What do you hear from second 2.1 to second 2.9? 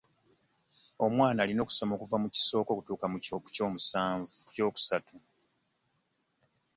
mu Kisooka